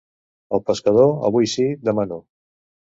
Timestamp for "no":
2.15-2.23